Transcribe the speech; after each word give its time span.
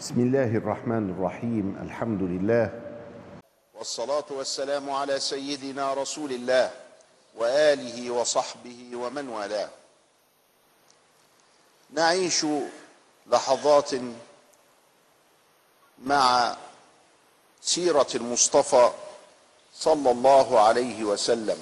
بسم 0.00 0.20
الله 0.20 0.56
الرحمن 0.56 1.10
الرحيم 1.10 1.76
الحمد 1.82 2.22
لله. 2.22 2.72
والصلاة 3.74 4.24
والسلام 4.30 4.90
على 4.90 5.20
سيدنا 5.20 5.94
رسول 5.94 6.32
الله 6.32 6.70
وآله 7.36 8.10
وصحبه 8.10 8.96
ومن 8.96 9.28
والاه. 9.28 9.68
نعيش 11.90 12.46
لحظات 13.26 13.90
مع 15.98 16.56
سيرة 17.60 18.08
المصطفى 18.14 18.90
صلى 19.74 20.10
الله 20.10 20.60
عليه 20.60 21.04
وسلم. 21.04 21.58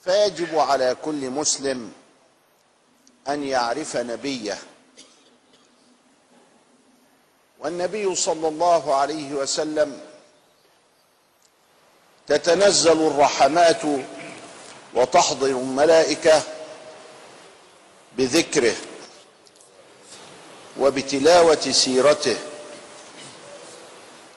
فيجب 0.00 0.58
على 0.58 0.96
كل 1.02 1.30
مسلم 1.30 1.92
أن 3.28 3.42
يعرف 3.42 3.96
نبيه. 3.96 4.58
والنبي 7.62 8.14
صلى 8.14 8.48
الله 8.48 8.94
عليه 8.94 9.32
وسلم 9.32 10.00
تتنزل 12.26 13.06
الرحمات 13.06 13.82
وتحضر 14.94 15.46
الملائكة 15.46 16.42
بذكره 18.16 18.74
وبتلاوة 20.80 21.70
سيرته. 21.70 22.36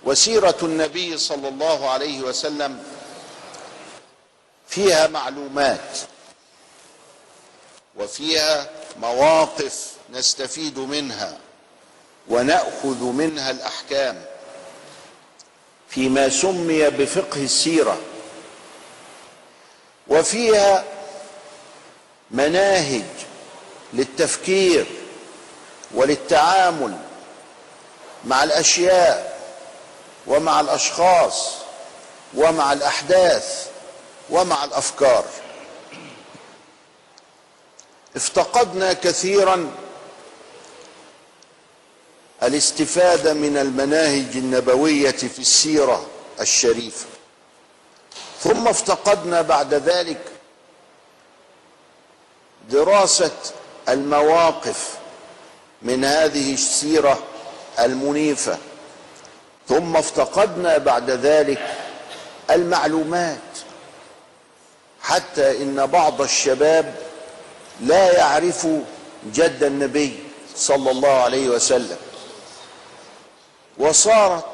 وسيرة 0.03 0.57
النبي 0.63 1.17
صلى 1.17 1.48
الله 1.48 1.89
عليه 1.89 2.21
وسلم 2.21 2.84
فيها 4.67 5.07
معلومات 5.07 5.98
وفيها 7.95 8.70
مواقف 8.99 9.93
نستفيد 10.12 10.79
منها. 10.79 11.37
ونأخذ 12.29 13.03
منها 13.03 13.52
الأحكام 13.52 14.25
فيما 15.90 16.29
سمي 16.29 16.90
بفقه 16.90 17.43
السيرة. 17.43 17.98
وفيها 20.07 20.84
مناهج 22.31 23.03
للتفكير 23.93 24.85
وللتعامل 25.93 26.98
مع 28.26 28.43
الأشياء 28.43 29.40
ومع 30.27 30.59
الأشخاص 30.59 31.51
ومع 32.34 32.73
الأحداث 32.73 33.68
ومع 34.29 34.63
الأفكار. 34.63 35.26
افتقدنا 38.15 38.93
كثيرا 38.93 39.71
الاستفادة 42.46 43.34
من 43.34 43.57
المناهج 43.57 44.38
النبوية 44.38 45.12
في 45.12 45.40
السيرة 45.40 46.05
الشريفة. 46.41 47.05
ثم 48.41 48.68
افتقدنا 48.68 49.41
بعد 49.41 49.74
ذلك 49.74 50.21
دراسة 52.70 53.32
المواقف 53.90 54.98
من 55.82 56.05
هذه 56.05 56.54
السيرة 56.54 57.24
المنيفة. 57.79 58.57
ثم 59.70 59.98
افتقدنا 59.98 60.77
بعد 60.77 61.12
ذلك 61.12 61.76
المعلومات. 62.49 63.40
حتى 65.02 65.63
إن 65.63 65.85
بعض 65.85 66.22
الشباب 66.22 66.96
لا 67.81 68.18
يعرف 68.18 68.68
جد 69.34 69.63
النبي 69.63 70.19
صلى 70.56 70.91
الله 70.91 71.09
عليه 71.09 71.50
وسلم. 71.50 71.97
وصارت 73.78 74.45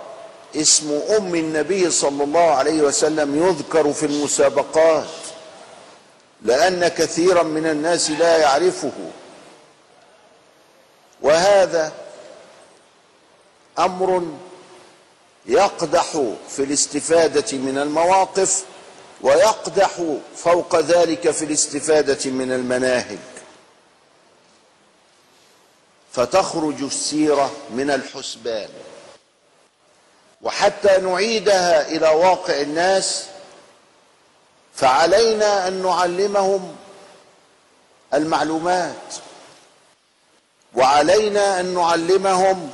اسم 0.55 1.02
أم 1.17 1.36
النبي 1.36 1.91
صلى 1.91 2.23
الله 2.23 2.52
عليه 2.52 2.81
وسلم 2.81 3.47
يذكر 3.47 3.94
في 3.94 4.05
المسابقات 4.05 5.05
لأن 6.42 6.87
كثيرا 6.87 7.43
من 7.43 7.67
الناس 7.67 8.11
لا 8.11 8.37
يعرفه. 8.37 8.92
وهذا 11.21 11.93
أمر 13.80 14.23
يقدح 15.45 16.05
في 16.49 16.64
الاستفادة 16.64 17.58
من 17.58 17.77
المواقف 17.77 18.64
ويقدح 19.21 19.89
فوق 20.36 20.80
ذلك 20.80 21.32
في 21.32 21.45
الاستفادة 21.45 22.32
من 22.32 22.52
المناهج. 22.52 23.20
فتخرج 26.14 26.83
السيرة 26.83 27.52
من 27.70 27.89
الحسبان. 27.92 28.70
وحتى 30.43 30.97
نعيدها 30.97 31.87
إلى 31.87 32.07
واقع 32.09 32.61
الناس 32.61 33.25
فعلينا 34.75 35.67
أن 35.67 35.83
نعلمهم 35.83 36.75
المعلومات 38.13 39.15
وعلينا 40.75 41.59
أن 41.59 41.73
نعلمهم 41.73 42.69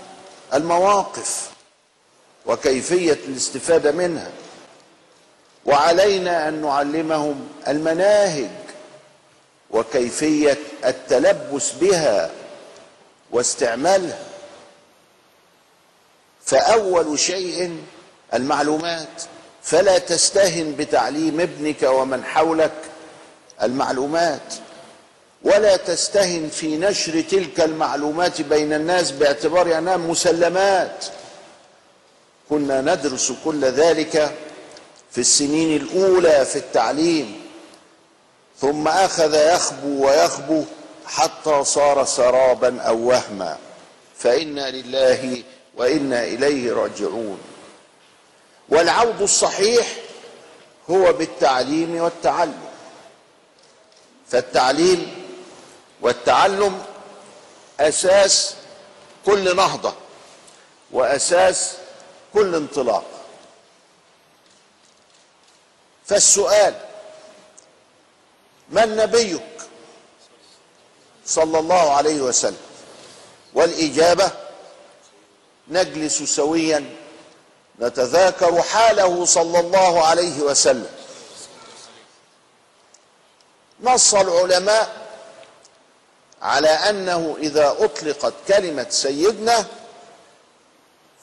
المواقف 0.53 1.49
وكيفية 2.45 3.13
الاستفادة 3.27 3.91
منها 3.91 4.31
وعلينا 5.65 6.47
أن 6.47 6.61
نعلمهم 6.61 7.49
المناهج 7.67 8.49
وكيفية 9.71 10.57
التلبس 10.85 11.71
بها 11.71 12.31
واستعمالها. 13.31 14.19
فأول 16.47 17.19
شيء 17.19 17.77
المعلومات. 18.33 19.23
فلا 19.63 19.97
تستهن 19.97 20.75
بتعليم 20.77 21.39
ابنك 21.39 21.83
ومن 21.83 22.23
حولك 22.23 22.71
المعلومات. 23.63 24.53
ولا 25.43 25.77
تستهن 25.77 26.49
في 26.49 26.77
نشر 26.77 27.21
تلك 27.21 27.61
المعلومات 27.61 28.41
بين 28.41 28.73
الناس 28.73 29.11
باعتبار 29.11 29.77
أنها 29.77 29.97
مسلمات. 29.97 31.05
كنا 32.49 32.81
ندرس 32.81 33.31
كل 33.45 33.65
ذلك 33.65 34.35
في 35.11 35.21
السنين 35.21 35.81
الأولى 35.81 36.45
في 36.45 36.55
التعليم. 36.55 37.41
ثم 38.61 38.87
أخذ 38.87 39.53
يخبو 39.53 40.07
ويخبو 40.07 40.63
حتى 41.05 41.63
صار 41.63 42.05
سرابا 42.05 42.81
أو 42.81 42.97
وهما. 42.97 43.57
فإنا 44.17 44.71
لله 44.71 45.43
وإنا 45.77 46.23
إليه 46.23 46.73
راجعون. 46.73 47.39
والعود 48.69 49.21
الصحيح 49.21 49.95
هو 50.89 51.13
بالتعليم 51.13 52.01
والتعلم. 52.01 52.67
فالتعليم 54.29 55.25
والتعلم 56.01 56.85
أساس 57.79 58.55
كل 59.25 59.55
نهضة 59.55 59.93
وأساس 60.91 61.73
كل 62.33 62.55
انطلاق. 62.55 63.05
فالسؤال 66.05 66.73
من 68.69 68.95
نبيك؟ 68.95 69.41
صلى 71.25 71.59
الله 71.59 71.91
عليه 71.91 72.21
وسلم. 72.21 72.57
والإجابة 73.53 74.31
نجلس 75.69 76.23
سويا 76.23 76.85
نتذاكر 77.79 78.61
حاله 78.61 79.25
صلى 79.25 79.59
الله 79.59 80.05
عليه 80.05 80.39
وسلم. 80.39 80.89
نص 83.81 84.13
العلماء 84.13 85.07
على 86.41 86.69
أنه 86.69 87.37
إذا 87.39 87.75
أطلقت 87.79 88.33
كلمة 88.47 88.85
سيدنا 88.89 89.65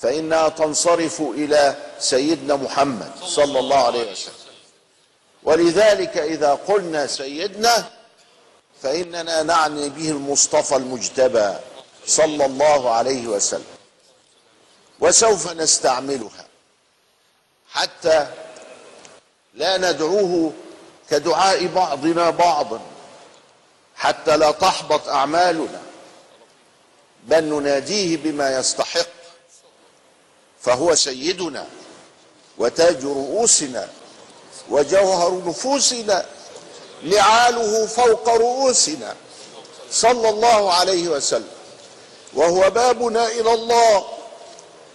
فإنها 0.00 0.48
تنصرف 0.48 1.20
إلى 1.20 1.76
سيدنا 1.98 2.56
محمد 2.56 3.10
صلى 3.24 3.58
الله 3.58 3.84
عليه 3.84 4.12
وسلم. 4.12 4.34
ولذلك 5.42 6.18
إذا 6.18 6.54
قلنا 6.54 7.06
سيدنا 7.06 7.90
فإننا 8.82 9.42
نعني 9.42 9.88
به 9.88 10.10
المصطفى 10.10 10.76
المجتبى 10.76 11.54
صلى 12.06 12.46
الله 12.46 12.90
عليه 12.90 13.26
وسلم. 13.26 13.73
وسوف 15.00 15.52
نستعملها. 15.52 16.46
حتى 17.70 18.26
لا 19.54 19.76
ندعوه 19.76 20.52
كدعاء 21.10 21.66
بعضنا 21.66 22.30
بعضا. 22.30 22.80
حتى 23.96 24.36
لا 24.36 24.50
تحبط 24.50 25.08
أعمالنا. 25.08 25.82
بل 27.24 27.44
نناديه 27.44 28.16
بما 28.16 28.58
يستحق. 28.58 29.06
فهو 30.60 30.94
سيدنا 30.94 31.66
وتاج 32.58 33.04
رؤوسنا 33.04 33.88
وجوهر 34.70 35.42
نفوسنا. 35.46 36.26
نعاله 37.02 37.86
فوق 37.86 38.28
رؤوسنا. 38.28 39.16
صلى 39.90 40.28
الله 40.28 40.72
عليه 40.72 41.08
وسلم. 41.08 41.48
وهو 42.34 42.70
بابنا 42.70 43.26
إلى 43.26 43.54
الله. 43.54 44.13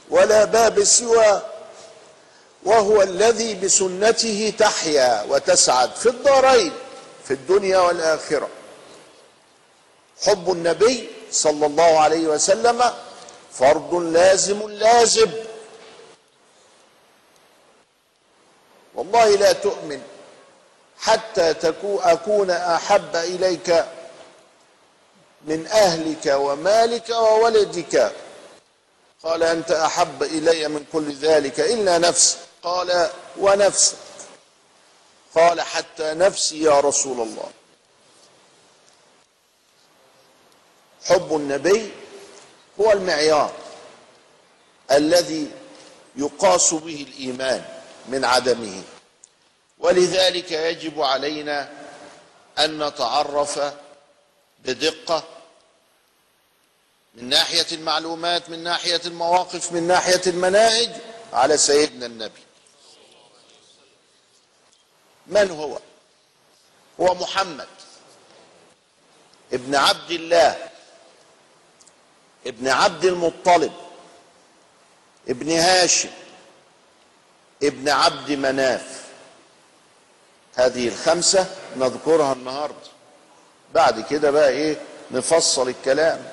ولا 0.09 0.45
باب 0.45 0.83
سوى 0.83 1.41
وهو 2.63 3.01
الذي 3.01 3.53
بسنته 3.53 4.53
تحيا 4.59 5.25
وتسعد 5.29 5.95
في 5.95 6.09
الدارين 6.09 6.73
في 7.25 7.33
الدنيا 7.33 7.79
والآخرة. 7.79 8.49
حب 10.25 10.51
النبي 10.51 11.09
صلى 11.31 11.65
الله 11.65 11.99
عليه 11.99 12.27
وسلم 12.27 12.93
فرض 13.53 13.93
لازم 13.95 14.69
لازم. 14.69 15.31
والله 18.95 19.29
لا 19.29 19.51
تؤمن 19.51 20.01
حتى 20.99 21.55
أكون 21.83 22.51
أحب 22.51 23.15
إليك 23.15 23.85
من 25.45 25.67
أهلك 25.67 26.25
ومالك 26.25 27.09
وولدك. 27.09 28.11
قال 29.23 29.43
أنت 29.43 29.71
أحب 29.71 30.23
إلي 30.23 30.67
من 30.67 30.85
كل 30.93 31.13
ذلك 31.13 31.59
إلا 31.59 31.97
نفسك 31.97 32.37
قال 32.63 33.09
ونفسك 33.37 33.97
قال 35.35 35.61
حتى 35.61 36.13
نفسي 36.13 36.63
يا 36.63 36.79
رسول 36.79 37.21
الله. 37.21 37.51
حب 41.05 41.35
النبي 41.35 41.91
هو 42.81 42.91
المعيار 42.91 43.53
الذي 44.91 45.51
يقاس 46.15 46.73
به 46.73 47.07
الإيمان 47.09 47.65
من 48.07 48.25
عدمه. 48.25 48.83
ولذلك 49.79 50.51
يجب 50.51 51.01
علينا 51.01 51.71
أن 52.59 52.83
نتعرف 52.87 53.73
بدقة 54.59 55.23
من 57.15 57.29
ناحية 57.29 57.65
المعلومات 57.71 58.49
من 58.49 58.63
ناحية 58.63 59.01
المواقف 59.05 59.71
من 59.71 59.83
ناحية 59.87 60.21
المناهج 60.27 60.89
على 61.33 61.57
سيدنا 61.57 62.05
النبي. 62.05 62.41
من 65.27 65.51
هو؟ 65.51 65.79
هو 67.01 67.15
محمد 67.15 67.67
ابن 69.53 69.75
عبد 69.75 70.11
الله 70.11 70.69
ابن 72.47 72.67
عبد 72.67 73.05
المطلب 73.05 73.73
ابن 75.29 75.51
هاشم 75.51 76.09
ابن 77.63 77.89
عبد 77.89 78.31
مناف. 78.31 79.05
هذه 80.55 80.87
الخمسة 80.87 81.55
نذكرها 81.77 82.33
النهاردة. 82.33 82.89
بعد 83.73 84.05
كده 84.05 84.31
بقى 84.31 84.49
إيه؟ 84.49 84.77
نفصل 85.11 85.69
الكلام. 85.69 86.31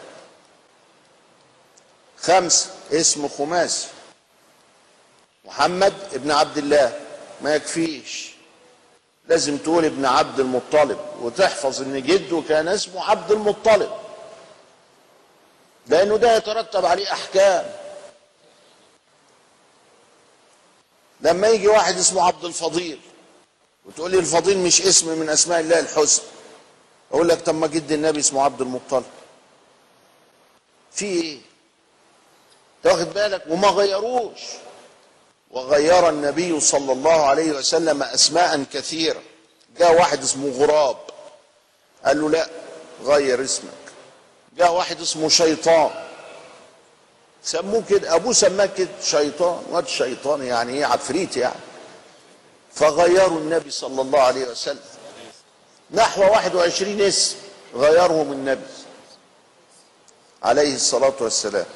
خمسة 2.27 2.71
اسم 2.93 3.29
خماسي. 3.29 3.89
محمد 5.45 5.95
ابن 6.13 6.31
عبد 6.31 6.59
الله 6.59 7.01
ما 7.43 7.55
يكفيش. 7.55 8.33
لازم 9.29 9.57
تقول 9.59 9.85
ابن 9.85 10.05
عبد 10.05 10.41
المطلب 10.41 10.99
وتحفظ 11.21 11.83
إن 11.83 12.03
جده 12.03 12.43
كان 12.49 12.69
اسمه 12.69 13.05
عبد 13.11 13.31
المطلب. 13.33 13.91
لأنه 15.87 16.17
ده 16.17 16.37
يترتب 16.37 16.85
عليه 16.87 17.13
أحكام. 17.13 17.67
لما 21.21 21.49
يجي 21.49 21.69
واحد 21.69 21.97
اسمه 21.99 22.23
عبد 22.27 22.45
الفضيل 22.45 23.01
وتقول 23.85 24.11
لي 24.11 24.19
الفضيل 24.19 24.59
مش 24.59 24.83
اسم 24.83 25.19
من 25.19 25.29
أسماء 25.29 25.61
الله 25.61 25.79
الحسنى 25.81 26.25
أقول 27.13 27.29
لك 27.29 27.41
طب 27.41 27.55
ما 27.55 27.67
جد 27.67 27.93
النبي 27.93 28.21
اسمه 28.21 28.43
عبد 28.43 28.61
المطلب. 28.61 29.05
في 30.93 31.05
إيه؟ 31.05 31.39
تاخد 32.87 33.15
بالك؟ 33.15 33.43
وما 33.49 33.69
غيروش. 33.69 34.41
وغير 35.51 36.09
النبي 36.09 36.61
صلى 36.61 36.93
الله 36.93 37.27
عليه 37.27 37.53
وسلم 37.53 38.03
أسماء 38.03 38.65
كثيرة. 38.73 39.23
جاء 39.79 39.95
واحد 39.95 40.23
اسمه 40.23 40.51
غراب. 40.51 40.97
قال 42.05 42.21
له 42.21 42.31
لا 42.31 42.49
غير 43.05 43.45
اسمك. 43.45 43.71
جاء 44.59 44.73
واحد 44.73 45.01
اسمه 45.01 45.29
شيطان. 45.29 45.91
سموه 47.43 47.83
كده 47.91 48.15
أبوه 48.15 48.33
سماه 48.33 48.67
كده 48.67 48.89
شيطان. 49.03 49.63
واد 49.71 49.89
شيطان 49.89 50.43
يعني 50.43 50.73
إيه؟ 50.73 50.85
عفريت 50.87 51.37
يعني. 51.37 51.61
فغيروا 52.75 53.39
النبي 53.39 53.71
صلى 53.71 54.03
الله 54.03 54.21
عليه 54.21 54.49
وسلم. 54.49 54.81
نحو 55.91 56.23
21 56.23 57.01
اسم 57.01 57.37
غيرهم 57.75 58.33
النبي 58.33 58.67
عليه 60.43 60.75
الصلاة 60.75 61.15
والسلام. 61.21 61.67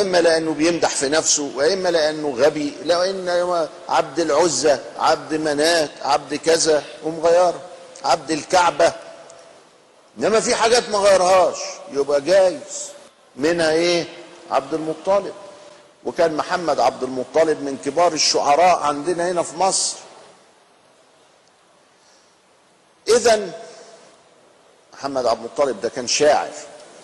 إما 0.00 0.20
لأنه 0.20 0.54
بيمدح 0.54 0.88
في 0.90 1.08
نفسه 1.08 1.50
وإما 1.56 1.88
لأنه 1.88 2.34
غبي 2.38 2.74
لأن 2.84 3.68
عبد 3.88 4.20
العزة 4.20 4.80
عبد 4.98 5.34
منات 5.34 5.90
عبد 6.02 6.34
كذا 6.34 6.84
ومغيره 7.04 7.60
عبد 8.04 8.30
الكعبة. 8.30 8.92
إنما 10.18 10.40
في 10.40 10.54
حاجات 10.54 10.88
ما 10.88 10.98
غيرهاش 10.98 11.56
يبقى 11.92 12.20
جايز. 12.20 12.88
منها 13.36 13.70
إيه؟ 13.70 14.04
عبد 14.50 14.74
المطلب. 14.74 15.32
وكان 16.04 16.36
محمد 16.36 16.80
عبد 16.80 17.02
المطلب 17.02 17.62
من 17.62 17.78
كبار 17.84 18.12
الشعراء 18.12 18.78
عندنا 18.78 19.30
هنا 19.30 19.42
في 19.42 19.56
مصر. 19.56 19.96
اذا 23.08 23.50
محمد 24.94 25.26
عبد 25.26 25.38
المطلب 25.38 25.80
ده 25.80 25.88
كان 25.88 26.06
شاعر. 26.06 26.50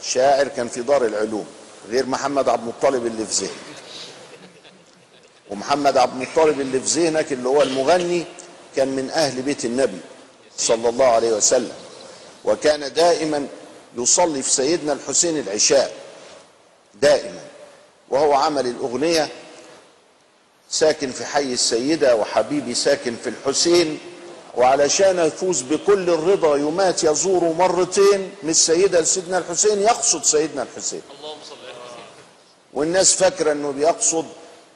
شاعر 0.03 0.49
كان 0.49 0.69
في 0.69 0.83
دار 0.83 1.05
العلوم. 1.05 1.47
غير 1.89 2.07
محمد 2.07 2.49
عبد 2.49 2.63
المطلب 2.63 3.07
اللي 3.07 3.27
في 3.27 3.45
ذهنك 3.45 3.53
ومحمد 5.51 5.97
عبد 5.97 6.23
المطلب 6.23 6.61
اللي 6.61 6.81
في 6.81 7.01
ذهنك 7.01 7.33
اللي 7.33 7.49
هو 7.49 7.63
المغني 7.63 8.25
كان 8.77 8.89
من 8.89 9.11
أهل 9.11 9.43
بيت 9.43 9.65
النبي 9.65 9.99
صلى 10.59 10.89
الله 10.89 11.07
عليه 11.07 11.33
وسلم 11.33 11.73
وكان 12.45 12.93
دائما 12.93 13.47
يصلي 13.99 14.43
في 14.43 14.51
سيدنا 14.51 14.93
الحسين 14.93 15.39
العشاء 15.39 15.93
دائما. 16.95 17.41
وهو 18.11 18.33
عمل 18.35 18.67
الأغنية 18.67 19.29
ساكن 20.71 21.13
في 21.13 21.25
حي 21.25 21.53
السيدة 21.53 22.17
وحبيبي 22.17 22.75
ساكن 22.75 23.17
في 23.25 23.29
الحسين 23.29 23.99
وعلشان 24.57 25.19
يفوز 25.19 25.63
بكل 25.63 26.11
الرضا 26.11 26.57
يمات 26.57 27.05
يزور 27.05 27.45
مرتين 27.45 28.31
من 28.43 28.51
السيدة 28.51 29.01
لسيدنا 29.01 29.39
الحسين 29.39 29.83
يقصد 29.83 30.25
سيدنا 30.25 30.63
الحسين. 30.63 31.03
والناس 32.73 33.15
فاكرة 33.15 33.53
إنه 33.53 33.71
بيقصد 33.71 34.27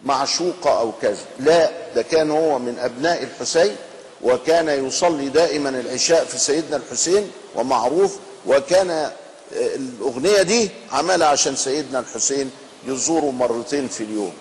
معشوقه 0.04 0.80
أو 0.80 0.92
كذا. 1.02 1.24
لا 1.40 1.70
ده 1.94 2.02
كان 2.02 2.30
هو 2.30 2.58
من 2.58 2.78
أبناء 2.78 3.22
الحسين 3.22 3.76
وكان 4.22 4.86
يصلي 4.86 5.28
دائما 5.28 5.68
العشاء 5.68 6.24
في 6.24 6.38
سيدنا 6.38 6.76
الحسين 6.76 7.30
ومعروف 7.54 8.16
وكان 8.46 9.10
الأغنية 9.52 10.42
دي 10.42 10.70
عملها 10.92 11.28
عشان 11.28 11.56
سيدنا 11.56 11.98
الحسين 11.98 12.50
يزوره 12.86 13.30
مرتين 13.30 13.88
في 13.88 14.04
اليوم. 14.04 14.34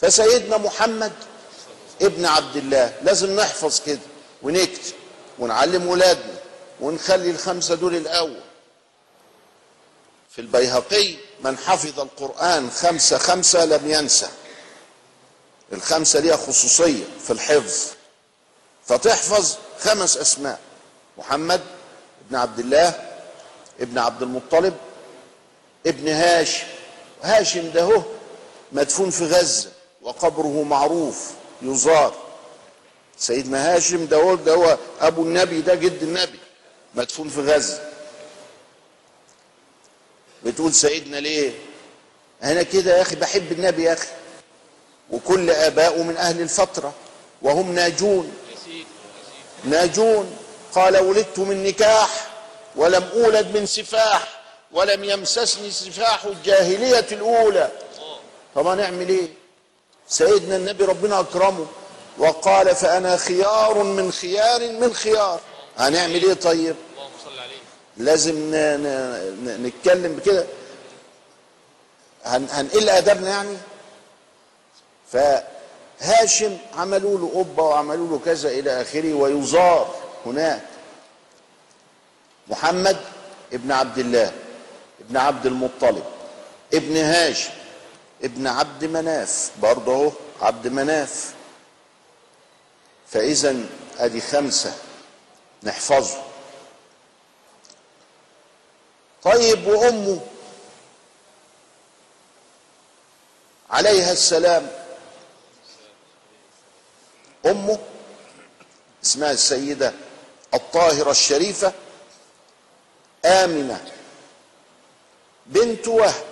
فسيدنا 0.00 0.56
محمد 0.56 1.12
ابن 2.02 2.26
عبد 2.26 2.56
الله 2.56 2.92
لازم 3.02 3.36
نحفظ 3.36 3.80
كده 3.86 3.98
ونكتب 4.42 4.94
ونعلم 5.38 5.86
ولادنا 5.86 6.34
ونخلي 6.80 7.30
الخمسة 7.30 7.74
دول 7.74 7.96
الأول. 7.96 8.40
في 10.34 10.40
البيهقي 10.40 11.14
من 11.44 11.58
حفظ 11.58 12.00
القرآن 12.00 12.70
خمسة 12.70 13.18
خمسة 13.18 13.64
لم 13.64 13.90
ينسى. 13.90 14.28
الخمسة 15.72 16.20
ليها 16.20 16.36
خصوصية 16.36 17.04
في 17.24 17.30
الحفظ. 17.32 17.86
فتحفظ 18.86 19.54
خمس 19.80 20.16
أسماء. 20.16 20.58
محمد 21.18 21.60
ابن 22.26 22.36
عبد 22.36 22.58
الله 22.58 22.94
ابن 23.80 23.98
عبد 23.98 24.22
المطلب 24.22 24.74
ابن 25.86 26.08
هاشم 26.08 26.66
هاشم 27.22 27.70
ده 27.70 27.82
هو 27.82 28.02
مدفون 28.72 29.10
في 29.10 29.24
غزة 29.26 29.68
وقبره 30.02 30.62
معروف 30.62 31.30
يزار. 31.62 32.14
سيدنا 33.18 33.74
هاشم 33.76 34.06
ده 34.06 34.16
هو 34.16 34.34
ده 34.34 34.54
هو 34.54 34.78
أبو 35.00 35.22
النبي 35.22 35.60
ده 35.60 35.74
جد 35.74 36.02
النبي 36.02 36.38
مدفون 36.94 37.28
في 37.28 37.40
غزة. 37.40 37.93
بتقول 40.44 40.74
سيدنا 40.74 41.16
ليه؟ 41.16 41.52
أنا 42.42 42.62
كده 42.62 42.96
يا 42.96 43.02
أخي 43.02 43.16
بحب 43.16 43.52
النبي 43.52 43.82
يا 43.82 43.92
أخي. 43.92 44.06
وكل 45.10 45.50
آباؤه 45.50 46.02
من 46.02 46.16
أهل 46.16 46.40
الفترة 46.40 46.92
وهم 47.42 47.74
ناجون. 47.74 48.32
ناجون. 49.64 50.36
قال 50.74 50.98
ولدت 50.98 51.38
من 51.38 51.64
نكاح 51.64 52.26
ولم 52.76 53.08
أولد 53.14 53.56
من 53.56 53.66
سفاح 53.66 54.42
ولم 54.72 55.04
يمسسني 55.04 55.70
سفاح 55.70 56.24
الجاهلية 56.24 57.06
الأولى. 57.12 57.70
طب 58.54 58.66
نعمل 58.66 59.08
إيه؟ 59.08 59.28
سيدنا 60.08 60.56
النبي 60.56 60.84
ربنا 60.84 61.20
أكرمه 61.20 61.66
وقال 62.18 62.76
فأنا 62.76 63.16
خيار 63.16 63.82
من 63.82 64.12
خيار 64.12 64.60
من 64.72 64.94
خيار. 64.94 65.40
هنعمل 65.78 66.22
إيه 66.24 66.34
طيب؟ 66.34 66.76
لازم. 67.96 68.50
نتكلم 69.46 70.16
بكده. 70.16 70.46
هن... 72.24 72.46
هنقل 72.50 72.88
أدبنا 72.88 73.28
يعني؟ 73.30 73.56
فهاشم 75.12 76.56
عملوا 76.74 77.18
له 77.18 77.30
قبة 77.34 77.62
وعملوا 77.62 78.08
له 78.08 78.20
كذا 78.24 78.48
إلى 78.48 78.82
آخره 78.82 79.14
ويزار 79.14 79.94
هناك 80.26 80.62
محمد 82.48 82.96
ابن 83.52 83.72
عبد 83.72 83.98
الله 83.98 84.32
ابن 85.00 85.16
عبد 85.16 85.46
المطلب 85.46 86.04
ابن 86.74 86.96
هاشم 86.96 87.50
ابن 88.24 88.46
عبد 88.46 88.84
مناف 88.84 89.50
برضه 89.62 89.92
أهو 89.94 90.12
عبد 90.42 90.68
مناف. 90.68 91.34
فاذا 93.08 93.56
أدي 93.98 94.20
خمسة 94.20 94.72
نحفظه. 95.62 96.22
طيب 99.24 99.66
وأمه 99.66 100.20
عليها 103.70 104.12
السلام. 104.12 104.70
أمه 107.46 107.78
اسمها 109.04 109.30
السيدة 109.30 109.92
الطاهرة 110.54 111.10
الشريفة 111.10 111.72
آمنة 113.24 113.92
بنت 115.46 115.88
وهب. 115.88 116.24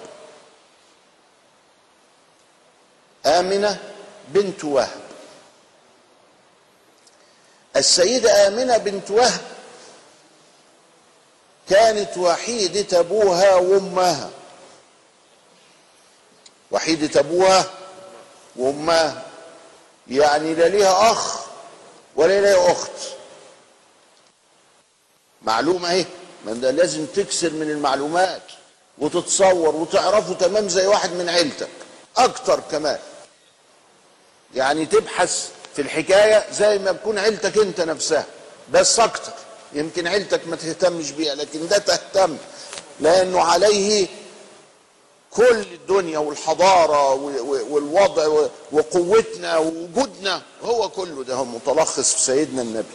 آمنة 3.26 3.80
بنت 4.28 4.64
وهب. 4.64 5.02
السيدة 7.76 8.46
آمنة 8.48 8.76
بنت 8.76 9.10
وهب 9.10 9.40
كانت 11.76 12.18
وحيدة 12.18 13.00
أبوها 13.00 13.54
وأمها. 13.54 14.30
وحيدة 16.70 17.20
أبوها 17.20 17.64
وأمها. 18.56 19.22
يعني 20.08 20.54
لا 20.54 20.68
ليها 20.68 21.10
أخ 21.12 21.40
ولا 22.16 22.40
ليها 22.40 22.72
أخت. 22.72 22.90
معلومة 25.42 25.90
اهي 25.90 26.04
ما 26.46 26.52
ده 26.52 26.70
لازم 26.70 27.06
تكسر 27.06 27.50
من 27.50 27.70
المعلومات 27.70 28.42
وتتصور 28.98 29.76
وتعرفه 29.76 30.34
تمام 30.34 30.68
زي 30.68 30.86
واحد 30.86 31.12
من 31.12 31.28
عيلتك 31.28 31.68
أكتر 32.16 32.60
كمان. 32.70 32.98
يعني 34.54 34.86
تبحث 34.86 35.48
في 35.76 35.82
الحكاية 35.82 36.52
زي 36.52 36.78
ما 36.78 36.92
تكون 36.92 37.18
عيلتك 37.18 37.58
أنت 37.58 37.80
نفسها 37.80 38.26
بس 38.72 39.00
أكتر. 39.00 39.32
يمكن 39.74 40.06
عيلتك 40.06 40.46
ما 40.48 40.56
تهتمش 40.56 41.10
بيها 41.10 41.34
لكن 41.34 41.68
ده 41.68 41.78
تهتم 41.78 42.36
لأنه 43.00 43.40
عليه 43.40 44.06
كل 45.30 45.60
الدنيا 45.60 46.18
والحضارة 46.18 47.12
والوضع 47.70 48.46
وقوتنا 48.72 49.58
ووجودنا 49.58 50.42
هو 50.62 50.88
كله 50.88 51.24
ده 51.24 51.34
هو 51.34 51.44
متلخص 51.44 52.14
في 52.14 52.20
سيدنا 52.20 52.62
النبي. 52.62 52.86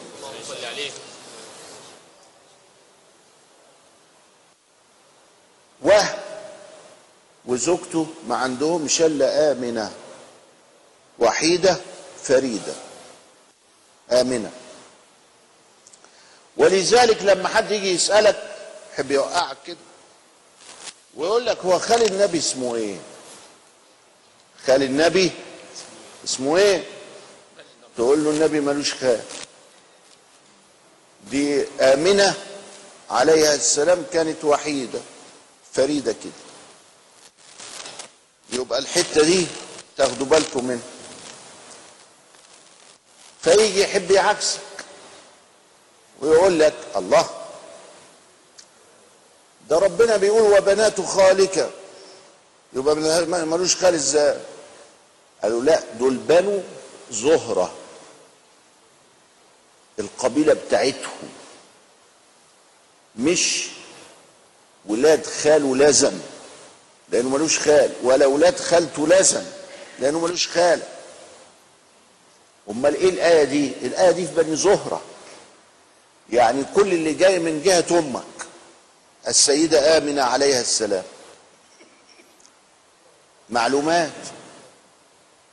وهب 5.81 6.19
وزوجته 7.45 8.07
ما 8.27 8.35
عندهمش 8.35 9.01
الا 9.01 9.51
آمنة 9.51 9.91
وحيدة 11.19 11.77
فريدة. 12.23 12.73
آمنة. 14.11 14.51
ولذلك 16.57 17.21
لما 17.23 17.47
حد 17.47 17.71
يجي 17.71 17.89
يسألك 17.91 18.55
يحب 18.93 19.11
يوقعك 19.11 19.57
كده؟ 19.67 19.77
ويقول 21.15 21.45
لك 21.45 21.57
هو 21.65 21.79
خال 21.79 22.03
النبي 22.03 22.37
اسمه 22.37 22.75
إيه؟ 22.75 22.97
خال 24.67 24.83
النبي 24.83 25.31
اسمه 26.25 26.57
إيه؟ 26.57 26.83
تقول 27.97 28.23
له 28.23 28.29
النبي 28.29 28.59
ملوش 28.59 28.93
خال. 28.93 29.21
دي 31.31 31.65
آمنة 31.81 32.33
عليها 33.09 33.55
السلام 33.55 34.05
كانت 34.13 34.43
وحيدة 34.45 34.99
فريدة 35.73 36.11
كده. 36.11 36.31
يبقى 38.61 38.79
الحتة 38.79 39.23
دي 39.23 39.47
تاخدوا 39.97 40.25
بالكم 40.25 40.65
منها. 40.65 40.81
فيجي 43.41 43.81
يحب 43.81 44.11
يعكسك 44.11 44.59
ويقول 46.21 46.59
لك 46.59 46.73
الله. 46.95 47.29
ده 49.69 49.79
ربنا 49.79 50.17
بيقول 50.17 50.41
وبنات 50.57 51.01
خالك. 51.01 51.69
يبقى 52.73 52.95
ملوش 53.45 53.75
خال 53.75 53.93
إزاي؟ 53.93 54.37
قالوا 55.43 55.63
لا 55.63 55.83
دول 55.99 56.17
بنو 56.17 56.61
زهرة. 57.11 57.73
القبيلة 59.99 60.53
بتاعتهم. 60.53 61.29
مش 63.15 63.67
ولاد 64.85 65.25
خاله 65.25 65.75
لازم 65.75 66.13
لأنه 67.09 67.29
ملوش 67.29 67.59
خال. 67.59 67.93
ولا 68.03 68.25
ولاد 68.25 68.59
خالته 68.59 69.07
لازم 69.07 69.43
لأنه 69.99 70.19
ملوش 70.19 70.47
خال. 70.47 70.81
أمال 72.69 72.95
إيه 72.95 73.09
الآية 73.09 73.43
دي؟ 73.43 73.71
الآية 73.81 74.11
دي 74.11 74.27
في 74.27 74.33
بني 74.33 74.55
زهرة. 74.55 75.01
يعني 76.33 76.63
كل 76.75 76.93
اللي 76.93 77.13
جاي 77.13 77.39
من 77.39 77.61
جهة 77.63 77.99
أمك. 77.99 78.23
السيدة 79.27 79.97
آمنة 79.97 80.21
عليها 80.23 80.61
السلام. 80.61 81.03
معلومات. 83.49 84.11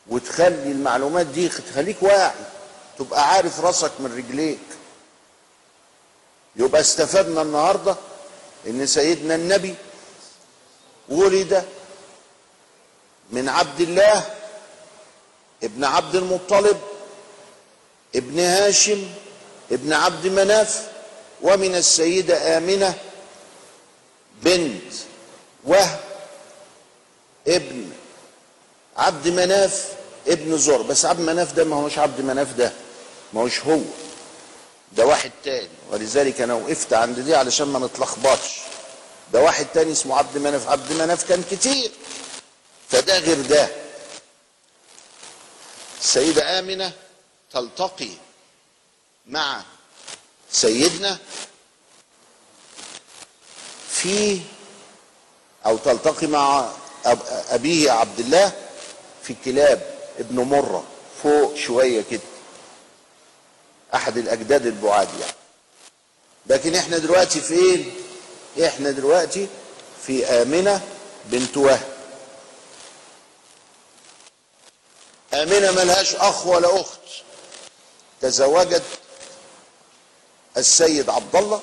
وتخلي 0.06 0.72
المعلومات 0.72 1.26
دي 1.26 1.48
تخليك 1.48 2.02
واعي. 2.02 2.34
تبقى 2.98 3.28
عارف 3.28 3.60
راسك 3.60 3.92
من 3.98 4.16
رجليك. 4.16 4.58
يبقى 6.56 6.80
استفدنا 6.80 7.42
النهارده 7.42 7.96
إن 8.66 8.86
سيدنا 8.86 9.34
النبي 9.34 9.74
ولد 11.08 11.64
من 13.30 13.48
عبد 13.48 13.80
الله 13.80 14.24
ابن 15.62 15.84
عبد 15.84 16.14
المطلب 16.16 16.80
ابن 18.14 18.40
هاشم 18.40 19.06
ابن 19.72 19.92
عبد 19.92 20.26
مناف 20.26 20.88
ومن 21.42 21.74
السيدة 21.74 22.58
آمنة 22.58 22.94
بنت 24.42 24.92
وهب 25.64 26.00
ابن 27.48 27.90
عبد 28.96 29.28
مناف 29.28 29.92
ابن 30.28 30.58
زر 30.58 30.82
بس 30.82 31.04
عبد 31.04 31.20
مناف 31.20 31.52
ده 31.52 31.64
ما 31.64 31.76
هوش 31.76 31.98
عبد 31.98 32.20
مناف 32.20 32.52
ده 32.52 32.72
ما 33.32 33.40
هوش 33.40 33.60
هو 33.60 33.80
ده 34.92 35.06
واحد 35.06 35.30
تاني. 35.44 35.68
ولذلك 35.90 36.40
أنا 36.40 36.54
وقفت 36.54 36.92
عند 36.92 37.20
دي 37.20 37.34
علشان 37.34 37.66
ما 37.66 37.78
نتلخبطش. 37.78 38.58
ده 39.32 39.40
واحد 39.40 39.66
تاني 39.74 39.92
اسمه 39.92 40.16
عبد 40.16 40.38
مناف. 40.38 40.68
عبد 40.68 40.92
مناف 40.92 41.28
كان 41.28 41.44
كتير 41.50 41.90
فده 42.88 43.18
غير 43.18 43.40
ده. 43.40 43.68
السيدة 46.00 46.58
آمنة 46.58 46.92
تلتقي 47.52 48.08
مع 49.26 49.62
سيدنا 50.50 51.18
في 53.90 54.40
أو 55.66 55.76
تلتقي 55.76 56.26
مع 56.26 56.70
أبيه 57.50 57.90
عبد 57.90 58.20
الله 58.20 58.52
في 59.22 59.34
كلاب 59.44 59.98
ابن 60.18 60.40
مرة 60.40 60.84
فوق 61.22 61.56
شوية 61.56 62.04
كده. 62.10 62.20
أحد 63.94 64.16
الأجداد 64.18 64.66
البعاد 64.66 65.08
يعني. 65.20 65.32
لكن 66.46 66.74
إحنا 66.74 66.98
دلوقتي 66.98 67.40
فين؟ 67.40 67.94
إحنا 68.66 68.90
دلوقتي 68.90 69.48
في 70.06 70.26
آمنة 70.26 70.80
بنت 71.24 71.56
وهب. 71.56 71.94
آمنة 75.34 75.70
ملهاش 75.72 76.14
أخ 76.14 76.46
ولا 76.46 76.80
أخت. 76.80 77.00
تزوجت 78.20 78.82
السيد 80.56 81.10
عبد 81.10 81.36
الله 81.36 81.60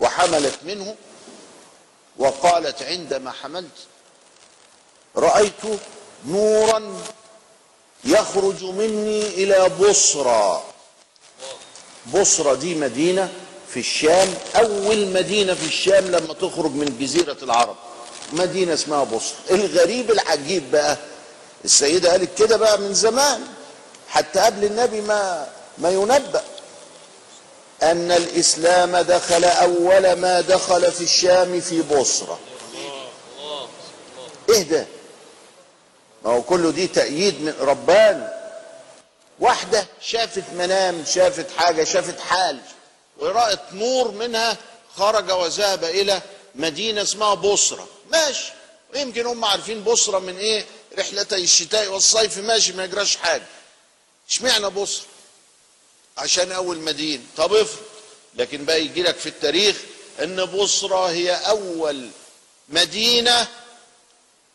وحملت 0.00 0.58
منه 0.64 0.94
وقالت 2.16 2.82
عندما 2.82 3.30
حملت 3.32 3.78
رأيت 5.16 5.62
نورا 6.26 6.96
يخرج 8.04 8.64
مني 8.64 9.22
إلى 9.26 9.68
بصرى. 9.68 10.62
بصرى 12.14 12.56
دي 12.56 12.74
مدينة 12.74 13.32
في 13.68 13.80
الشام 13.80 14.34
أول 14.56 15.06
مدينة 15.12 15.54
في 15.54 15.66
الشام 15.66 16.04
لما 16.04 16.34
تخرج 16.34 16.70
من 16.70 16.98
جزيرة 17.00 17.36
العرب. 17.42 17.76
مدينة 18.32 18.74
اسمها 18.74 19.04
بصرى. 19.04 19.36
الغريب 19.50 20.10
العجيب 20.10 20.70
بقى 20.70 20.96
السيدة 21.64 22.10
قالت 22.10 22.38
كده 22.38 22.56
بقى 22.56 22.78
من 22.78 22.94
زمان 22.94 23.46
حتى 24.08 24.40
قبل 24.40 24.64
النبي 24.64 25.00
ما 25.00 25.48
ما 25.78 25.90
ينبأ. 25.90 26.44
أن 27.82 28.12
الإسلام 28.12 28.96
دخل 28.96 29.44
أول 29.44 30.12
ما 30.12 30.40
دخل 30.40 30.92
في 30.92 31.00
الشام 31.04 31.60
في 31.60 31.82
بصرة. 31.82 32.38
إيه 34.48 34.62
ده؟ 34.62 34.86
ما 36.24 36.30
هو 36.30 36.42
كله 36.42 36.70
دي 36.70 36.86
تأييد 36.86 37.40
من 37.42 37.54
ربان. 37.60 38.28
واحدة 39.40 39.86
شافت 40.00 40.44
منام 40.54 41.04
شافت 41.14 41.46
حاجة 41.56 41.84
شافت 41.84 42.20
حال. 42.20 42.58
ورأت 43.18 43.60
نور 43.72 44.10
منها 44.10 44.56
خرج 44.96 45.30
وذهب 45.30 45.84
إلى 45.84 46.20
مدينة 46.54 47.02
اسمها 47.02 47.34
بصرة. 47.34 47.88
ماشي. 48.12 48.52
ويمكن 48.94 49.26
هم 49.26 49.44
عارفين 49.44 49.84
بصرة 49.84 50.18
من 50.18 50.38
إيه؟ 50.38 50.64
رحلتي 50.98 51.34
الشتاء 51.34 51.88
والصيف. 51.88 52.38
ماشي 52.38 52.72
ما 52.72 52.84
يجراش 52.84 53.16
حاجة. 53.16 53.46
إشمعنى 54.30 54.70
بصرة؟ 54.70 55.04
عشان 56.18 56.52
أول 56.52 56.78
مدينة 56.78 57.22
طب 57.36 57.54
افرض 57.54 57.82
لكن 58.34 58.64
بقى 58.64 58.80
يجي 58.84 59.02
لك 59.02 59.16
في 59.16 59.28
التاريخ 59.28 59.76
إن 60.22 60.44
بصرة 60.44 61.10
هي 61.10 61.30
أول 61.34 62.10
مدينة 62.68 63.48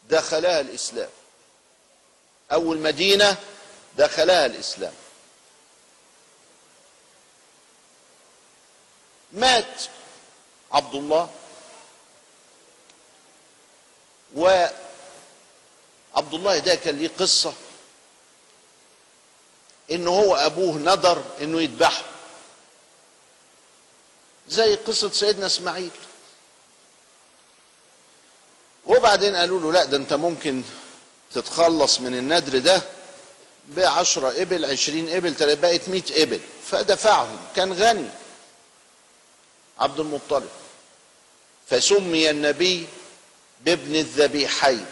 دخلها 0.09 0.59
الإسلام. 0.61 1.09
أول 2.51 2.77
مدينة 2.77 3.37
دخلها 3.97 4.45
الإسلام. 4.45 4.93
مات 9.31 9.81
عبد 10.71 10.95
الله 10.95 11.29
وعبد 14.35 14.73
الله 16.33 16.57
ده 16.57 16.75
كان 16.75 16.97
ليه 16.99 17.11
قصة. 17.19 17.53
إن 19.91 20.07
هو 20.07 20.35
أبوه 20.35 20.75
ندر 20.75 21.23
إنه 21.41 21.61
يذبحه 21.61 22.03
زي 24.49 24.75
قصة 24.75 25.09
سيدنا 25.11 25.45
إسماعيل. 25.45 25.91
وبعدين 28.85 29.35
قالوا 29.35 29.59
له 29.59 29.71
لا 29.71 29.85
ده 29.85 29.97
أنت 29.97 30.13
ممكن 30.13 30.63
تتخلص 31.33 31.99
من 31.99 32.17
الندر 32.17 32.57
ده 32.59 32.81
بعشرة 33.67 34.41
إبل 34.41 34.65
عشرين 34.65 35.09
إبل 35.09 35.55
بقت 35.55 35.89
مئة 35.89 36.23
إبل. 36.23 36.39
فدفعهم. 36.71 37.37
كان 37.55 37.73
غني. 37.73 38.09
عبد 39.79 39.99
المطلب. 39.99 40.49
فسمي 41.69 42.29
النبي 42.29 42.87
بابن 43.61 43.95
الذبيحين. 43.95 44.85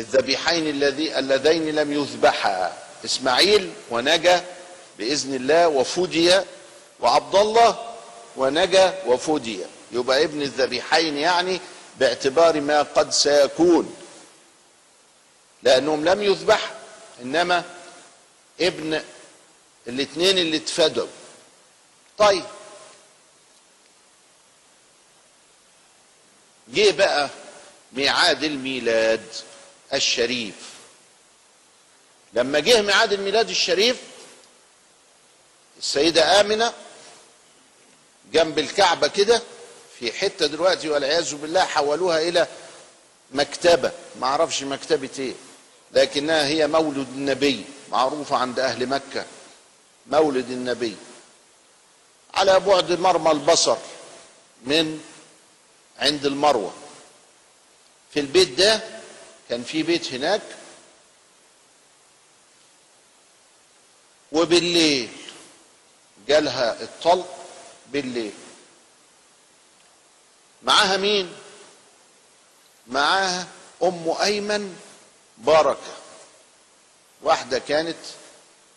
الذبيحين 0.00 0.68
الذي 0.68 1.18
اللذين 1.18 1.74
لم 1.74 1.92
يذبحا. 1.92 2.87
إسماعيل 3.04 3.72
ونجا 3.90 4.44
بإذن 4.98 5.34
الله 5.34 5.68
وفدي 5.68 6.40
وعبد 7.00 7.34
الله 7.34 7.94
ونجا 8.36 9.02
وفدي 9.06 9.60
يبقى 9.92 10.24
ابن 10.24 10.42
الذبيحين 10.42 11.16
يعني 11.16 11.60
باعتبار 11.98 12.60
ما 12.60 12.82
قد 12.82 13.10
سيكون. 13.10 13.94
لأنهم 15.62 16.04
لم 16.04 16.22
يذبح 16.22 16.72
إنما 17.22 17.64
ابن 18.60 19.02
الاثنين 19.86 20.38
اللي 20.38 20.56
اتفدوا 20.56 21.06
طيب. 22.18 22.44
جه 26.68 26.90
بقى 26.90 27.28
ميعاد 27.92 28.44
الميلاد 28.44 29.26
الشريف. 29.94 30.54
لما 32.32 32.58
جه 32.58 32.82
ميعاد 32.82 33.12
الميلاد 33.12 33.50
الشريف 33.50 33.96
السيدة 35.78 36.40
آمنة 36.40 36.72
جنب 38.32 38.58
الكعبة 38.58 39.08
كده 39.08 39.42
في 39.98 40.12
حتة 40.12 40.46
دلوقتي 40.46 40.88
والعياذ 40.88 41.34
بالله 41.34 41.64
حولوها 41.64 42.20
إلى 42.28 42.46
مكتبة. 43.30 43.92
ما 44.20 44.26
أعرفش 44.26 44.62
مكتبة 44.62 45.08
إيه 45.18 45.34
لكنها 45.92 46.46
هي 46.46 46.66
مولد 46.66 47.08
النبي 47.14 47.64
معروفة 47.90 48.36
عند 48.36 48.60
أهل 48.60 48.86
مكة. 48.86 49.24
مولد 50.06 50.50
النبي. 50.50 50.96
على 52.34 52.60
بعد 52.60 52.92
مرمى 52.92 53.30
البصر 53.30 53.76
من 54.64 55.00
عند 55.98 56.26
المروة. 56.26 56.72
في 58.14 58.20
البيت 58.20 58.48
ده 58.48 58.80
كان 59.48 59.62
في 59.62 59.82
بيت 59.82 60.12
هناك 60.12 60.40
وبالليل 64.32 65.08
جالها 66.28 66.82
الطلق 66.82 67.28
بالليل. 67.92 68.32
معاها 70.62 70.96
مين؟ 70.96 71.32
معاها 72.86 73.46
أم 73.82 74.14
أيمن 74.22 74.76
بركه 75.38 75.94
واحدة 77.22 77.58
كانت 77.58 77.96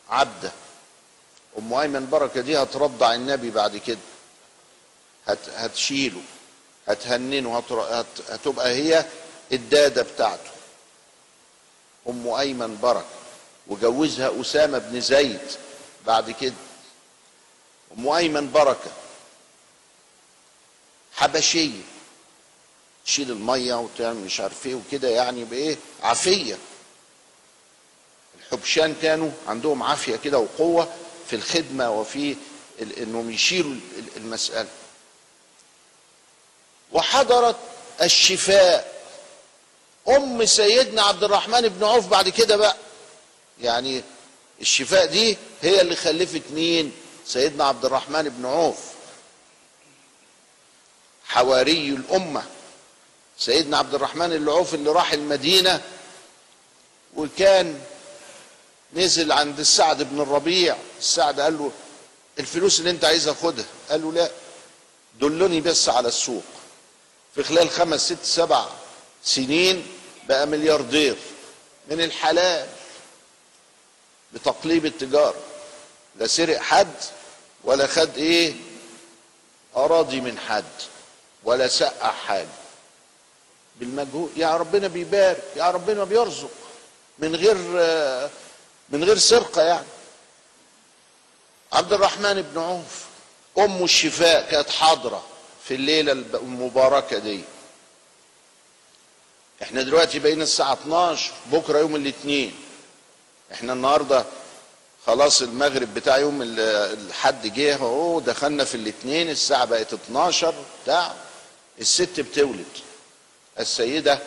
عبدة. 0.09 0.51
أم 1.57 1.73
أيمن 1.73 2.09
بركه 2.09 2.41
دي 2.41 2.57
هترضع 2.57 3.13
النبي 3.13 3.49
بعد 3.51 3.77
كده. 3.77 3.97
هت 5.27 5.49
هتشيله 5.49 6.21
هتهننه. 6.87 7.57
هت... 7.57 8.05
هتبقى 8.29 8.67
هي 8.69 9.05
الدادة 9.51 10.01
بتاعته. 10.03 10.51
أم 12.09 12.27
أيمن 12.27 12.77
بركه 12.81 13.20
وجوزها 13.71 14.41
أسامة 14.41 14.77
بن 14.77 15.01
زيد 15.01 15.39
بعد 16.07 16.31
كده. 16.31 16.53
ام 17.97 18.07
ايمن 18.09 18.51
بركة. 18.51 18.91
حبشية. 21.15 21.81
تشيل 23.05 23.31
المية 23.31 23.73
وتعمل 23.79 24.15
مش 24.19 24.39
عارف 24.39 24.65
إيه 24.65 24.75
وكده 24.75 25.07
يعني 25.09 25.43
بإيه؟ 25.43 25.77
عافية. 26.03 26.57
الحبشان 28.39 28.95
كانوا 29.01 29.31
عندهم 29.47 29.83
عافية 29.83 30.15
كده 30.15 30.37
وقوة 30.37 30.93
في 31.27 31.35
الخدمة 31.35 31.89
وفي 31.91 32.35
إنهم 32.97 33.31
يشيلوا 33.31 33.71
ال- 33.71 34.17
المسألة. 34.17 34.67
وحضرت 36.91 37.55
الشفاء. 38.01 39.01
أم 40.09 40.45
سيدنا 40.45 41.01
عبد 41.01 41.23
الرحمن 41.23 41.61
بن 41.61 41.83
عوف 41.83 42.07
بعد 42.07 42.29
كده 42.29 42.55
بقى. 42.55 42.75
يعني 43.61 44.03
الشفاء 44.61 45.05
دي 45.05 45.37
هي 45.61 45.81
اللي 45.81 45.95
خلفت 45.95 46.41
مين؟ 46.53 46.91
سيدنا 47.25 47.63
عبد 47.65 47.85
الرحمن 47.85 48.29
بن 48.29 48.45
عوف. 48.45 48.77
حواري 51.25 51.89
الأمة. 51.89 52.43
سيدنا 53.37 53.77
عبد 53.77 53.95
الرحمن 53.95 54.33
اللي 54.33 54.51
عوف 54.51 54.73
اللي 54.73 54.91
راح 54.91 55.13
المدينة 55.13 55.81
وكان 57.15 57.81
نزل 58.93 59.31
عند 59.31 59.59
السعد 59.59 60.03
بن 60.03 60.21
الربيع. 60.21 60.77
السعد 60.99 61.39
قال 61.39 61.57
له 61.57 61.71
الفلوس 62.39 62.79
اللي 62.79 62.89
انت 62.91 63.05
عايزها 63.05 63.33
خدها. 63.33 63.65
قال 63.89 64.01
له 64.01 64.13
لا 64.13 64.31
دلني 65.19 65.61
بس 65.61 65.89
على 65.89 66.07
السوق. 66.07 66.43
في 67.35 67.43
خلال 67.43 67.69
خمس 67.69 68.05
ست 68.05 68.23
سبع 68.23 68.65
سنين 69.23 69.87
بقى 70.29 70.47
ملياردير. 70.47 71.15
من 71.91 72.01
الحلال 72.01 72.67
بتقليب 74.33 74.85
التجارة. 74.85 75.41
لا 76.15 76.27
سرق 76.27 76.57
حد 76.61 76.93
ولا 77.63 77.87
خد 77.87 78.17
إيه؟ 78.17 78.53
أراضي 79.75 80.21
من 80.21 80.37
حد 80.39 80.63
ولا 81.43 81.67
سقع 81.67 82.11
حاجة. 82.11 82.47
بالمجهود 83.79 84.31
يا 84.37 84.57
ربنا 84.57 84.87
بيبارك 84.87 85.43
يا 85.55 85.71
ربنا 85.71 86.03
بيرزق. 86.03 86.51
من 87.19 87.35
غير 87.35 87.55
من 88.89 89.03
غير 89.03 89.17
سرقة 89.17 89.61
يعني. 89.61 89.87
عبد 91.73 91.93
الرحمن 91.93 92.41
بن 92.41 92.61
عوف 92.61 93.05
أم 93.57 93.83
الشفاء 93.83 94.51
كانت 94.51 94.69
حاضرة 94.69 95.23
في 95.67 95.75
الليلة 95.75 96.11
المباركة 96.11 97.17
دي. 97.17 97.41
إحنا 99.61 99.81
دلوقتي 99.81 100.19
بقينا 100.19 100.43
الساعة 100.43 100.73
12 100.73 101.31
بكرة 101.51 101.79
يوم 101.79 101.95
الاثنين. 101.95 102.55
إحنا 103.53 103.73
النهاردة 103.73 104.25
خلاص 105.07 105.41
المغرب 105.41 105.93
بتاع 105.93 106.17
يوم 106.17 106.41
ال- 106.41 106.59
الحد 107.07 107.47
جه 107.47 107.75
اهو 107.75 108.19
دخلنا 108.19 108.63
في 108.63 108.75
الاثنين 108.75 109.29
الساعة 109.29 109.65
بقت 109.65 109.93
12 109.93 110.53
بتاع. 110.83 111.13
الست 111.81 112.19
بتولد. 112.19 112.65
السيدة 113.59 114.19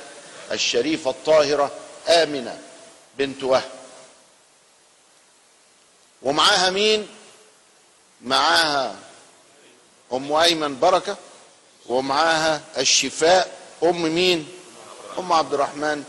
الشريفة 0.53 1.11
الطاهرة 1.11 1.71
آمنة 2.09 2.61
بنت 3.19 3.43
وهب. 3.45 3.71
ومعاها 6.23 6.71
مين؟ 6.71 7.09
معاها 8.23 8.97
أم 10.13 10.33
أيمن 10.33 10.79
بركة 10.81 11.17
ومعاها 11.87 12.61
الشفاء 12.79 13.57
أم 13.83 14.03
مين؟ 14.03 14.49
أم 15.19 15.33
عبد 15.33 15.55
الرحمن. 15.55 16.05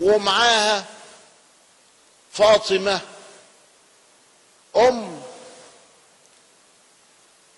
ومعاها 0.00 0.84
فاطمة 2.36 3.00
أم 4.76 5.22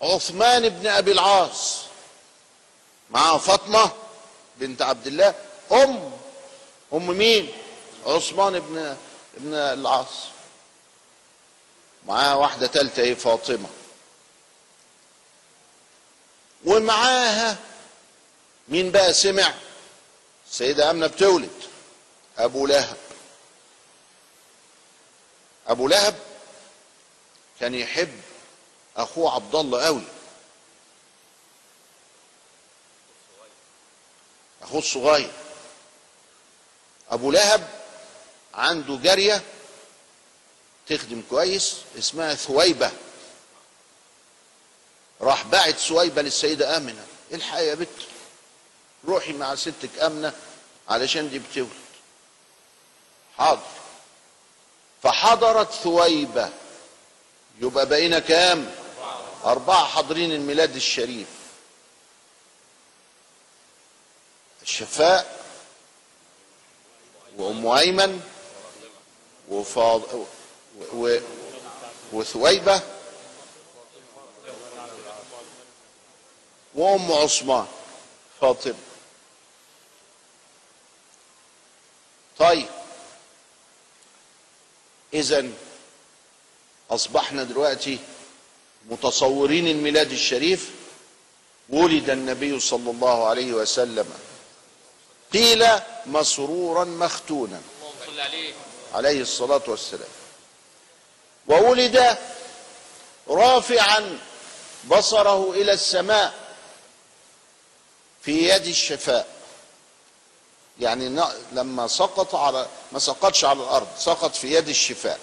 عثمان 0.03 0.69
بن 0.69 0.87
أبي 0.87 1.13
العاص 1.13 1.81
معاه 3.11 3.39
فاطمة 3.39 3.91
بنت 4.57 4.83
عبد 4.83 5.07
الله 5.07 5.35
أم 5.73 6.13
أم 6.93 7.07
مين؟ 7.07 7.53
عثمان 8.07 8.61
بن 8.61 8.97
ابن 9.37 9.55
العاص. 9.55 10.25
معاها 12.07 12.35
واحدة 12.35 12.67
ثالثه 12.67 13.03
إيه 13.03 13.15
فاطمة. 13.15 13.69
ومعاها 16.65 17.57
مين 18.69 18.91
بقى؟ 18.91 19.13
سمع 19.13 19.55
السيده 20.51 20.91
أمنة 20.91 21.07
بتولد 21.07 21.51
أبو 22.39 22.67
لهب. 22.67 22.97
أبو 25.69 25.89
لهب 25.89 26.19
كان 27.61 27.75
يحب 27.75 28.21
اخوه 28.97 29.35
عبد 29.35 29.55
الله 29.55 29.85
قوي. 29.85 30.03
اخوه 34.63 34.79
الصغير. 34.79 35.33
أبو 37.11 37.31
لهب 37.31 37.69
عنده 38.55 38.97
جارية 38.97 39.43
تخدم 40.89 41.23
كويس 41.31 41.77
اسمها 41.99 42.35
ثويبة. 42.35 42.93
راح 45.21 45.43
باعت 45.43 45.75
ثويبة 45.75 46.23
للسيدة 46.23 46.77
آمنة. 46.77 47.07
الحقي 47.33 47.67
يا 47.67 47.75
بت؟ 47.75 47.89
روحي 49.05 49.33
مع 49.33 49.55
ستك 49.55 49.99
آمنة 49.99 50.33
علشان 50.89 51.31
دي 51.31 51.39
بتولد. 51.39 51.69
حاضر. 53.39 53.78
فحضرت 55.03 55.73
ثويبة. 55.73 56.51
يبقى 57.61 57.87
بقينا 57.87 58.19
كام؟ 58.19 58.75
أربعة 59.45 59.85
حاضرين 59.85 60.33
الميلاد 60.33 60.77
الشريف. 60.77 61.27
الشفاء 64.63 65.39
وأم 67.37 67.67
أيمن 67.67 68.23
وفاض 69.49 70.03
و... 70.95 71.19
وثويبة 72.13 72.81
وأم 76.75 77.13
عثمان. 77.13 77.67
فاطمة. 78.41 78.75
طيب 82.39 82.69
إذا 85.15 85.47
أصبحنا 86.91 87.43
دلوقتي 87.43 87.99
متصورين 88.91 89.69
الميلاد 89.69 90.13
الشريف 90.13 90.71
ولد 91.69 92.11
النبي 92.11 92.61
صلى 92.61 92.91
الله 92.91 93.27
عليه 93.27 93.53
وسلم. 93.53 94.07
قيل 95.33 95.67
مسرورا 96.07 96.85
مختونا 96.85 97.61
عليه 98.95 99.21
الصلاة 99.21 99.63
والسلام. 99.67 100.09
وولد 101.49 102.19
رافعا 103.29 104.19
بصره 104.91 105.53
إلى 105.53 105.73
السماء 105.73 106.35
في 108.23 108.49
يد 108.49 108.67
الشفاء. 108.67 109.38
يعني 110.81 111.23
لما 111.53 111.87
سقط 111.87 112.35
على 112.35 112.67
ما 112.93 112.99
سقطش 112.99 113.45
على 113.45 113.63
الأرض 113.63 113.89
سقط 113.99 114.35
في 114.35 114.55
يد 114.55 114.69
الشفاء 114.69 115.21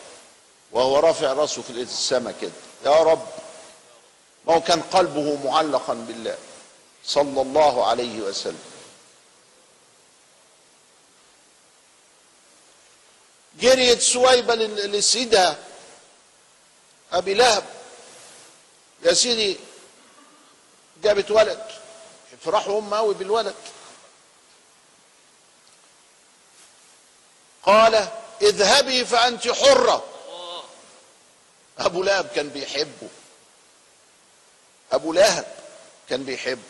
وهو 0.72 1.00
رافع 1.00 1.34
راسه 1.34 1.62
في 1.62 1.70
السماء 1.70 2.36
كده. 2.42 2.52
يا 2.86 3.04
رب 3.04 3.28
ما 4.48 4.54
هو 4.54 4.62
كان 4.62 4.82
قلبه 4.82 5.46
معلقا 5.46 5.94
بالله. 5.94 6.38
صلى 7.06 7.42
الله 7.42 7.86
عليه 7.86 8.22
وسلم. 8.22 8.60
جريت 13.60 14.02
سويبة 14.02 14.56
لسيدها 14.56 15.58
أبي 17.12 17.34
لهب. 17.34 17.64
يا 19.04 19.14
سيدي 19.14 19.58
جابت 21.04 21.32
ولد. 21.32 21.66
فرحوا 22.42 22.80
هم 22.80 22.94
قوي 22.94 23.14
بالولد. 23.14 23.56
قال 27.66 28.08
اذهبي 28.42 29.06
فأنت 29.06 29.48
حرة. 29.48 30.04
أبو 31.80 32.04
لهب 32.04 32.28
كان 32.36 32.50
بيحبه. 32.50 33.10
أبو 34.92 35.14
لهب 35.14 35.46
كان 36.10 36.24
بيحبه. 36.24 36.62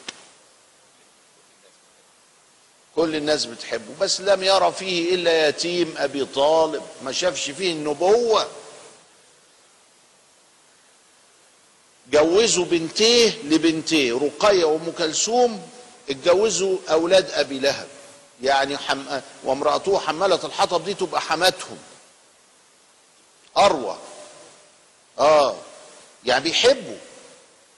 كل 2.96 3.16
الناس 3.16 3.46
بتحبه 3.46 3.94
بس 4.02 4.22
لم 4.22 4.44
يرى 4.44 4.72
فيه 4.72 5.16
إلا 5.16 5.48
يتيم 5.48 5.96
أبي 5.98 6.26
طالب. 6.26 6.84
ما 7.04 7.12
شافش 7.12 7.50
فيه 7.50 7.72
النبوة. 7.72 8.48
جوزوا 12.12 12.66
بنتيه 12.66 13.44
لبنتيه 13.44 14.14
رقية 14.14 14.66
وأم 14.66 14.92
كلثوم 14.92 15.70
اتجوزوا 16.10 16.78
أولاد 16.90 17.32
أبي 17.32 17.60
لهب. 17.60 17.88
يعني 18.42 18.78
حم... 18.78 19.04
وامرأته 19.44 20.00
حمالة 20.00 20.40
الحطب 20.44 20.86
دي 20.86 20.94
تبقى 20.94 21.22
حماتهم. 21.22 21.78
أروى. 23.58 23.98
آه. 25.20 25.56
يعني 26.26 26.44
بيحبوا. 26.44 26.98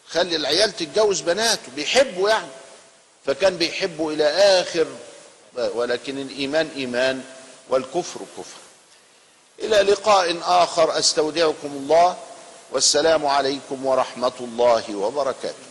خلي 0.09 0.35
العيال 0.35 0.75
تتجوز 0.75 1.21
بناته. 1.21 1.71
بيحبوا 1.75 2.29
يعني. 2.29 2.47
فكان 3.25 3.57
بيحبوا 3.57 4.11
إلى 4.11 4.23
آخر 4.27 4.87
ولكن 5.55 6.17
الإيمان 6.21 6.69
إيمان 6.75 7.23
والكفر 7.69 8.19
كفر. 8.37 8.59
إلى 9.59 9.81
لقاء 9.81 10.37
آخر. 10.43 10.99
أستودعكم 10.99 11.67
الله. 11.67 12.17
والسلام 12.71 13.25
عليكم 13.25 13.85
ورحمة 13.85 14.33
الله 14.39 14.95
وبركاته. 14.95 15.66